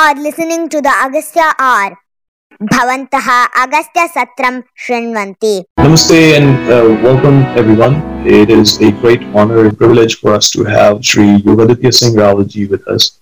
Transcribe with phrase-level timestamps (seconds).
[0.00, 1.98] are listening to the Agastya R.
[2.72, 5.64] Bhavantaha Agastya Satram Shrinvanti.
[5.78, 7.96] Namaste and uh, welcome everyone.
[8.26, 12.70] It is a great honor and privilege for us to have Sri Yogaditya Singh Rawalji
[12.70, 13.20] with us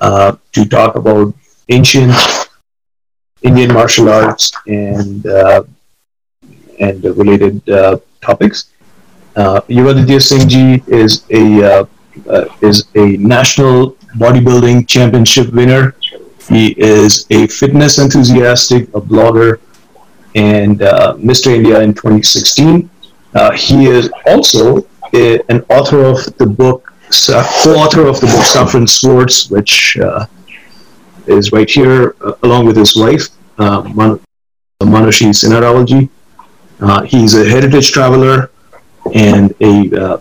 [0.00, 1.32] uh, to talk about
[1.68, 2.10] ancient
[3.42, 5.62] Indian martial arts and uh,
[6.80, 7.64] and related
[8.20, 8.72] topics.
[9.36, 11.86] Uh, Yogaditya Singh Ji is a
[12.60, 15.94] is a national bodybuilding championship winner.
[16.48, 19.60] He is a fitness enthusiast, a blogger,
[20.34, 21.48] and uh, Mr.
[21.54, 22.88] India in 2016.
[23.34, 24.78] Uh, he is also
[25.14, 26.92] a, an author of the book,
[27.62, 30.26] co-author of the book Saffron Swords, which uh,
[31.26, 34.20] is right here, uh, along with his wife, uh, Man-
[36.80, 38.50] Uh, he's a heritage traveler
[39.14, 39.72] and a
[40.04, 40.18] uh,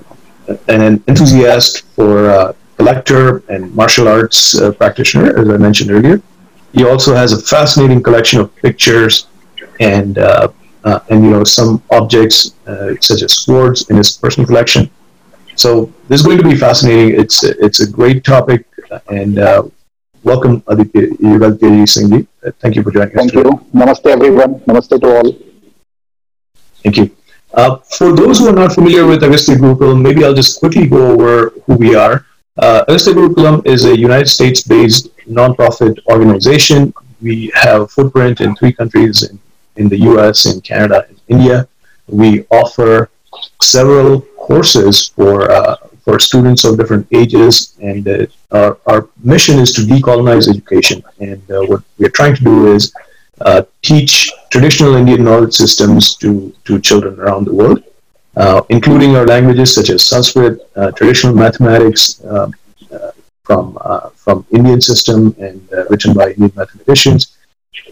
[0.67, 6.21] an enthusiast for collector and martial arts uh, practitioner, as I mentioned earlier.
[6.73, 9.27] He also has a fascinating collection of pictures
[9.79, 10.49] and uh,
[10.83, 14.89] uh, and you know some objects uh, such as swords in his personal collection.
[15.55, 17.19] So this is going to be fascinating.
[17.19, 18.65] It's it's a great topic,
[19.09, 19.63] and uh,
[20.23, 22.27] welcome Aditya Singh.
[22.45, 23.15] Uh, Thank you for joining us.
[23.15, 23.49] Thank today.
[23.49, 23.65] you.
[23.73, 24.59] Namaste, everyone.
[24.69, 25.35] Namaste to all.
[26.83, 27.09] Thank you.
[27.53, 31.11] Uh, for those who are not familiar with Agastya Gurukulam, maybe I'll just quickly go
[31.11, 32.25] over who we are.
[32.57, 36.93] Uh, is a United States-based nonprofit organization.
[37.21, 39.39] We have footprint in three countries in,
[39.75, 41.67] in the US, in Canada, and India.
[42.07, 43.09] We offer
[43.61, 45.75] several courses for uh,
[46.07, 51.03] for students of different ages, and uh, our, our mission is to decolonize education.
[51.19, 52.93] And uh, what we're trying to do is
[53.41, 57.83] uh, teach traditional Indian knowledge systems to, to children around the world,
[58.69, 62.51] including our languages such as Sanskrit, uh, traditional mathematics uh,
[63.47, 67.37] from uh, from Indian system and uh, written by Indian mathematicians.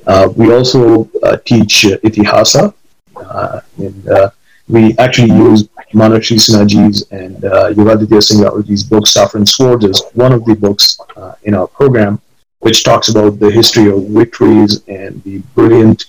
[0.05, 2.73] Uh, we also uh, teach uh, Itihasa,
[3.15, 4.29] uh, and uh,
[4.67, 10.33] we actually use Manoshi Sinhaji's and uh, Yogaditya Singh Rawalji's book Saffron Swords as one
[10.33, 12.19] of the books uh, in our program
[12.59, 16.05] which talks about the history of victories and the brilliant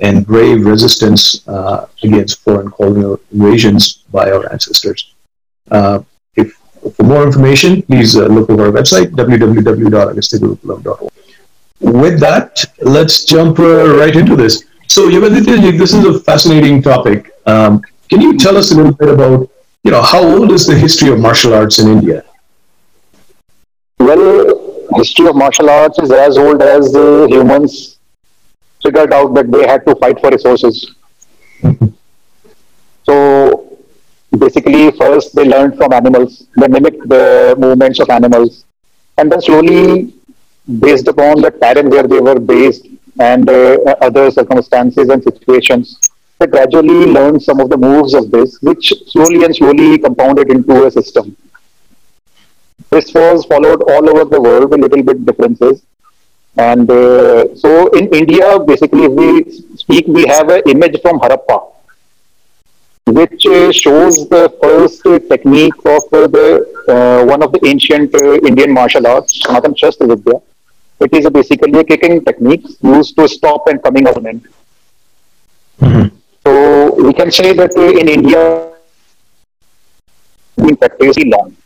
[0.00, 5.14] and brave resistance uh, against foreign colonial invasions by our ancestors.
[5.70, 6.00] Uh,
[6.36, 6.52] if
[6.96, 11.12] for more information, please uh, look over our website www.agastyagurukulam.org.
[11.80, 14.64] With that, let's jump uh, right into this.
[14.86, 17.30] So, Yogaditya, this is a fascinating topic.
[17.46, 19.48] Um, can you tell us a little bit about,
[19.84, 22.24] you know, how old is the history of martial arts in India?
[23.98, 27.97] Well, history of martial arts is as old as uh, humans
[28.82, 30.94] figured out that they had to fight for resources.
[33.04, 33.78] so
[34.36, 38.64] basically, first they learned from animals, they mimicked the movements of animals,
[39.16, 40.14] and then slowly,
[40.80, 42.86] based upon the terrain where they were based
[43.20, 45.98] and uh, other circumstances and situations,
[46.38, 50.86] they gradually learned some of the moves of this, which slowly and slowly compounded into
[50.86, 51.36] a system.
[52.90, 55.82] This was followed all over the world with little bit differences.
[56.58, 61.72] And uh, so in India, basically, if we speak, we have an image from Harappa,
[63.06, 66.48] which uh, shows the first uh, technique of uh, the
[66.88, 70.40] uh, one of the ancient uh, Indian martial arts, Sanatan Shastra Vidya.
[71.00, 74.42] It is basically a kicking technique used to stop and coming opponent.
[76.44, 78.72] So we can say that in India,
[80.56, 81.56] been practiced long,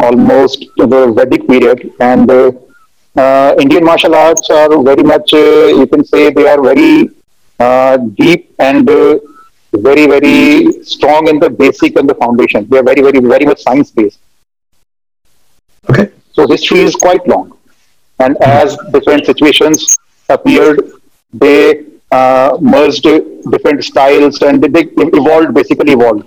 [0.00, 2.28] almost the Vedic period, and
[3.60, 7.10] Indian martial arts are very much, uh, you can say, they are very
[7.58, 9.18] uh, deep and uh,
[9.72, 12.68] very, very strong in the basic and the foundation.
[12.68, 14.20] They are very, very, very much science based.
[15.90, 16.10] Okay.
[16.32, 17.58] So history is quite long,
[18.20, 19.96] and as different situations
[20.28, 20.80] appeared,
[21.32, 23.02] they uh, merged
[23.50, 26.24] different styles and they evolved, basically evolved.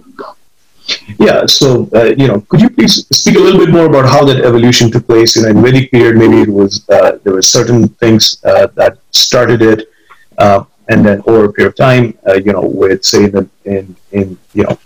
[1.20, 4.24] Yeah, so uh, you know, could you please speak a little bit more about how
[4.26, 5.36] that evolution took place?
[5.36, 8.98] You know, in Vedic period, maybe it was uh, there were certain things uh, that
[9.12, 9.90] started it,
[10.38, 13.96] uh, and then over a period of time, uh, you know, with say in, in
[14.12, 14.78] in you know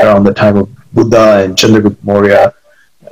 [0.00, 2.54] around the time of Buddha and Chandragupta Maurya,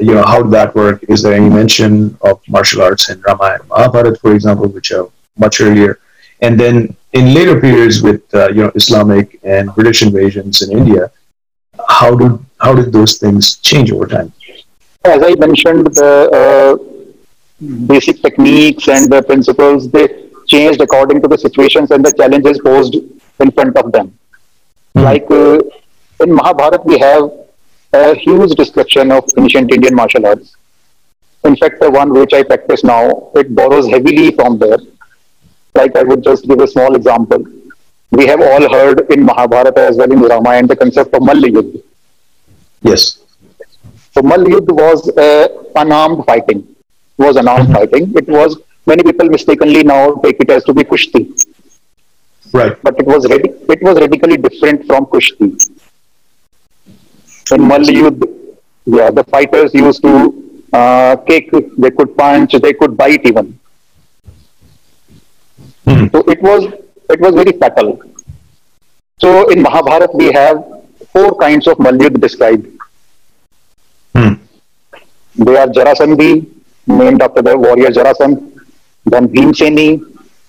[0.01, 1.05] you know, how did that work?
[1.09, 5.61] Is there any mention of martial arts in Ramayana, Mahabharata, for example, which are much
[5.61, 5.99] earlier?
[6.41, 11.11] And then in later periods with uh, you know Islamic and British invasions in India,
[12.03, 14.33] how did how did those things change over time?
[15.05, 16.73] As I mentioned, the uh,
[17.87, 20.07] basic techniques and the principles they
[20.47, 22.95] changed according to the situations and the challenges posed
[23.41, 24.17] in front of them.
[24.95, 25.61] Like uh,
[26.21, 27.31] in Mahabharata, we have
[27.93, 30.57] a huge description of ancient Indian martial arts.
[31.45, 34.79] In fact, the one which I practice now, it borrows heavily from there.
[35.75, 37.45] Like I would just give a small example.
[38.13, 41.51] We have all heard in Mahabharata as well in Ramayana the concept of Malli
[42.83, 43.19] Yes.
[44.15, 46.61] So Malli was uh, unarmed fighting.
[47.19, 47.75] It was unarmed Mhm.
[47.79, 48.13] fighting.
[48.21, 51.23] It was many people mistakenly now take it as to be Kushti,
[52.53, 52.77] Right.
[52.83, 55.49] but it was radi- it was radically different from Kushti.
[57.57, 57.95] In Malli
[58.85, 60.13] yeah, the fighters used to
[60.73, 63.59] uh, kick, they could punch, they could bite even.
[65.87, 66.11] Mhm.
[66.13, 66.63] So it was
[67.11, 68.01] it was very fatal.
[69.19, 70.65] So in Mahabharata we have
[71.13, 72.67] four kinds of Malyud described.
[74.15, 74.35] Hmm.
[75.37, 76.47] They are Jarasandhi,
[76.87, 78.61] named after the warrior Jarasandh,
[79.07, 80.03] then Bhimseni,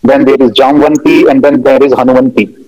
[0.03, 2.63] then there is Jamvanti, and then there is Hanumanti.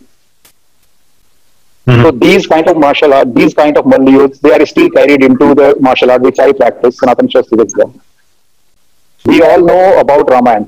[1.88, 2.02] Mhm.
[2.04, 5.54] So these kind of martial art, these kind of Malyuds, they are still carried into
[5.54, 7.86] the martial art which I practice, Sanatan Shastra Vidya.
[9.26, 10.68] We all know about Ramayana.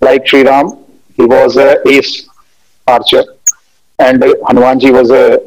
[0.00, 0.78] Like Sri Ram,
[1.16, 2.26] he was a ace
[2.90, 3.24] archer,
[3.98, 5.40] and Hanumanji was a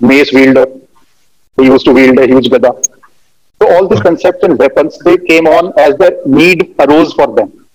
[0.00, 0.66] mace wielder.
[1.56, 2.72] He used to wield a huge gada.
[3.60, 4.08] So all these hmm.
[4.08, 7.66] concepts and weapons, they came on as the need arose for them.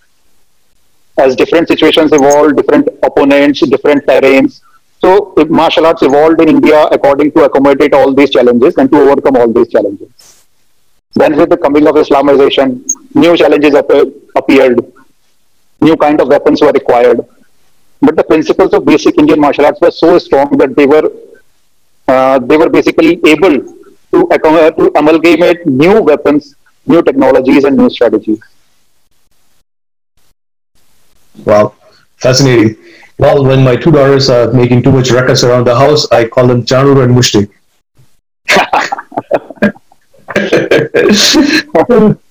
[1.18, 4.62] As different situations evolved, different opponents, different terrains.
[5.00, 9.36] So martial arts evolved in India according to accommodate all these challenges and to overcome
[9.36, 10.46] all these challenges.
[11.14, 14.80] Then with the coming of Islamization, new challenges appeared,
[15.82, 17.20] new kind of weapons were required.
[18.02, 21.12] But the principles of basic Indian martial arts were so strong that they were
[22.08, 23.60] uh, they were basically able
[24.12, 26.56] to, accom- to amalgamate new weapons,
[26.86, 28.42] new technologies, and new strategies.
[31.46, 31.76] Wow.
[32.18, 32.76] Fascinating.
[33.18, 36.48] Well, when my two daughters are making too much ruckus around the house, I call
[36.48, 37.50] them Chanur and Mushti.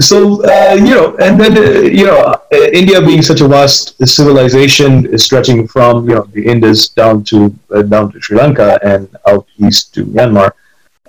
[0.00, 3.94] So, uh, you know, and then, uh, you know, uh, India being such a vast
[4.06, 9.14] civilization stretching from, you know, the Indus down to, uh, down to Sri Lanka and
[9.28, 10.52] out east to Myanmar,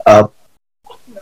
[0.05, 0.27] uh,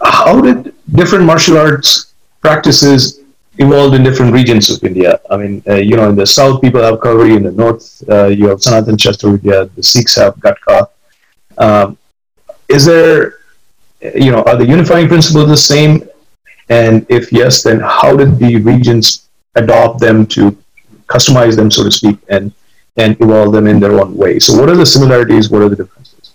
[0.01, 3.19] how did different martial arts practices
[3.60, 5.19] evolve in different regions of India.
[5.30, 7.36] I mean, uh, you know, in the south, people have Kalari.
[7.36, 8.01] In the north,
[8.38, 9.66] you have Sanatan Shastra Vidya.
[9.75, 10.88] The Sikhs have Gatka.
[11.57, 11.98] Um,
[12.69, 13.33] is there,
[14.16, 16.07] you know, are the unifying principles the same?
[16.69, 20.56] And if yes, then how did the regions adopt them to
[21.07, 22.54] customize them, so to speak, and
[22.98, 24.39] and evolve them in their own way?
[24.39, 25.50] So, what are the similarities?
[25.50, 26.33] What are the differences?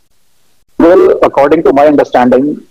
[0.79, 2.67] Well, according to my understanding,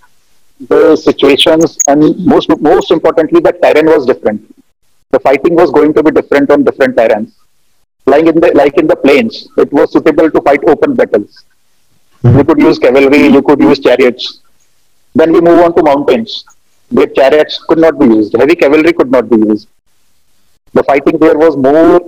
[0.68, 4.54] the situations and most most importantly, the terrain was different.
[5.12, 7.34] The fighting was going to be different on different terrains.
[8.06, 11.46] Like in the like in the plains, it was suitable to fight open battles.
[12.24, 14.42] You could use cavalry, you could use chariots.
[15.16, 16.46] Then we move on to mountains,
[16.94, 19.68] where chariots could not be used, heavy cavalry could not be used.
[20.74, 22.02] The fighting there was more.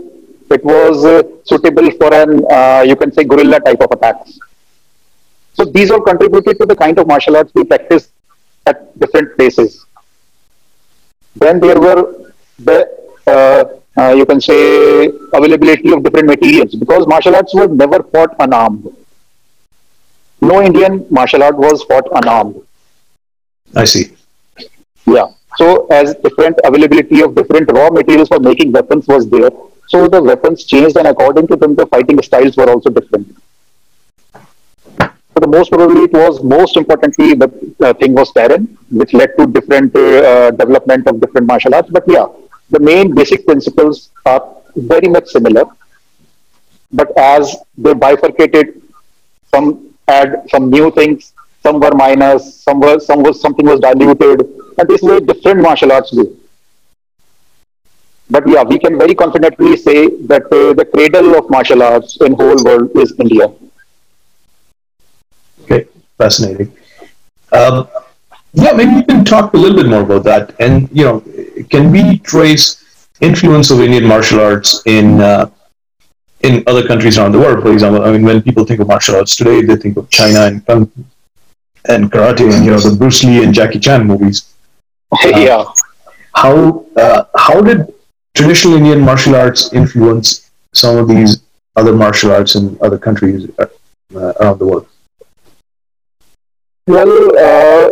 [0.55, 4.39] It was uh, suitable for an uh, you can say guerrilla type of attacks.
[5.53, 8.09] So these all contributed to the kind of martial arts we practice
[8.65, 9.85] at different places.
[11.35, 12.77] Then there were the
[13.27, 13.63] uh,
[13.97, 18.93] uh, you can say availability of different materials because martial arts were never fought unarmed.
[20.41, 22.61] No Indian martial art was fought unarmed.
[23.75, 24.11] I see.
[25.07, 25.27] Yeah.
[25.57, 29.49] So as different availability of different raw materials for making weapons was there,
[29.87, 33.35] so the weapons changed and according to them the fighting styles were also different.
[35.35, 37.49] But the most probably it was most importantly the
[37.81, 41.89] uh, thing was terrain, which led to different uh, development of different martial arts.
[41.89, 42.27] But yeah,
[42.69, 45.65] the main basic principles are very much similar.
[46.91, 48.81] But as they bifurcated,
[49.53, 51.33] some add some new things,
[51.63, 54.47] some were minus, some were some was something was diluted,
[54.77, 56.37] and this way different martial arts do.
[58.29, 62.33] But yeah, we can very confidently say that uh, the cradle of martial arts in
[62.33, 63.51] whole world is India.
[65.63, 66.75] Okay, fascinating.
[67.51, 67.87] Um,
[68.53, 70.55] yeah, maybe you can talk a little bit more about that.
[70.59, 71.19] And you know,
[71.69, 72.83] can we trace
[73.21, 75.49] influence of Indian martial arts in uh,
[76.41, 77.61] in other countries around the world?
[77.61, 80.47] For example, I mean, when people think of martial arts today, they think of China
[80.47, 80.91] and
[81.87, 84.54] and karate, and you know, the Bruce Lee and Jackie Chan movies.
[85.23, 85.65] yeah.
[86.33, 87.93] How uh, how did
[88.33, 91.41] traditional Indian martial arts influence some of these
[91.75, 93.67] other martial arts in other countries uh,
[94.15, 94.87] uh, around the world?
[96.87, 97.89] Well, uh,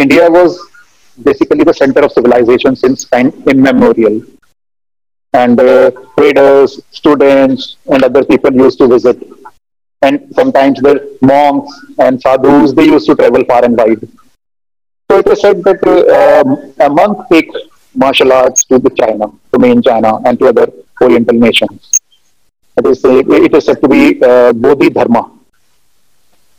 [0.00, 0.58] India was
[1.22, 4.22] basically the center of civilization since time immemorial.
[5.32, 9.20] And uh, traders, students, and other people used to visit.
[10.02, 14.08] And sometimes the monks and sadhus, they used to travel far and wide.
[15.18, 17.50] It is said that uh, um, a monk take
[17.94, 20.66] martial arts to the China, to main China, and to other
[21.00, 21.90] Oriental nations.
[22.76, 25.30] It is, it is said to be uh, Bodhi Dharma,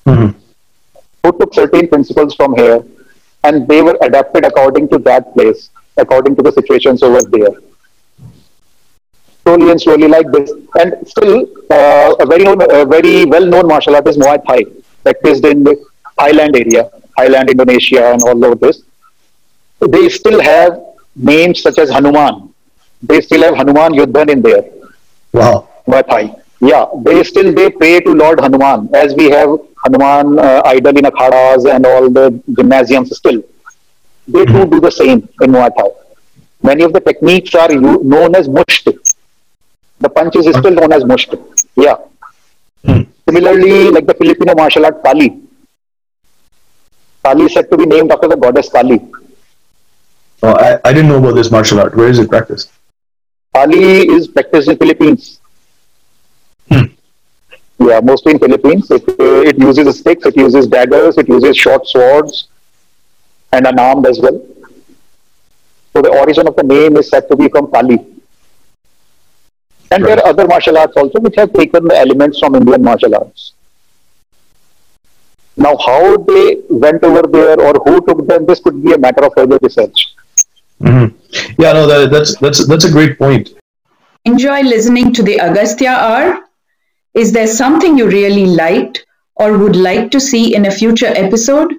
[0.07, 0.37] Mm-hmm.
[1.23, 2.85] who took certain principles from here,
[3.43, 7.49] and they were adapted according to that place, according to the situations over there.
[9.43, 13.95] Slowly and slowly, like this, and still uh, a very known, a very well-known martial
[13.95, 14.61] art is Muay Thai,
[15.03, 15.75] practiced in the
[16.19, 18.81] Thailand area, Thailand, Indonesia, and all of this.
[19.79, 20.79] They still have
[21.15, 22.53] names such as Hanuman.
[23.01, 24.63] They still have Hanuman Yuddhan in there.
[25.33, 25.69] Wow.
[25.87, 26.35] Muay Thai.
[26.61, 29.49] Yeah, they still they pray to Lord Hanuman as we have
[29.83, 33.43] Hanuman uh, idol in akhadas and all the gymnasiums still.
[34.27, 35.89] They too do the same in Muay Thai.
[36.63, 38.85] Many of the techniques are known as musht.
[39.99, 41.37] The punch is still known as musht.
[41.75, 41.97] Yeah.
[42.85, 43.03] Hmm.
[43.27, 45.41] Similarly, like the Filipino martial art Kali.
[47.25, 48.99] Kali is said to be named after the goddess Kali.
[50.43, 51.95] Oh, I, I didn't know about this martial art.
[51.95, 52.71] Where is it practiced?
[53.55, 55.39] Kali is practiced in Philippines.
[56.69, 56.83] Hmm.
[57.79, 58.91] Yeah, mostly in Philippines.
[58.91, 62.47] It, it uses sticks, it uses daggers, it uses short swords,
[63.51, 64.39] and unarmed as well.
[65.93, 67.97] So the origin of the name is said to be from Kali.
[69.89, 73.15] And there are other martial arts also which have taken the elements from Indian martial
[73.15, 73.54] arts.
[75.57, 79.25] Now, how they went over there or who took them, this could be a matter
[79.25, 80.15] of further research.
[80.81, 81.61] Mm-hmm.
[81.61, 83.53] Yeah, no, that, that's that's that's a great point.
[84.25, 86.41] Enjoy listening to the Agastya Hour?
[87.13, 91.73] Is there something you really liked or would like to see in a future episode?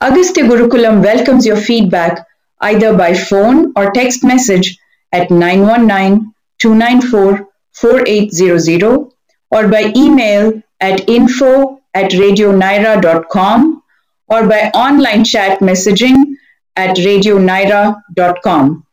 [0.00, 2.26] Agastya Gurukulam welcomes your feedback
[2.62, 4.78] either by phone or text message
[5.12, 9.12] at 919 294 4800
[9.50, 13.82] or by email at info at radionyra.com
[14.28, 16.34] or by online chat messaging
[16.76, 18.86] at radionyra.com.